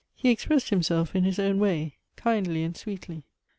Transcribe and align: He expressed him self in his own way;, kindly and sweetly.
He 0.15 0.31
expressed 0.31 0.69
him 0.71 0.81
self 0.81 1.15
in 1.15 1.25
his 1.25 1.37
own 1.37 1.59
way;, 1.59 1.97
kindly 2.15 2.63
and 2.63 2.75
sweetly. 2.75 3.21